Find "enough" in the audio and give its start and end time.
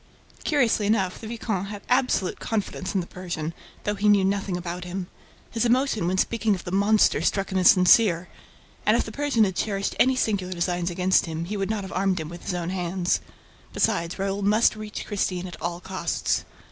0.87-1.21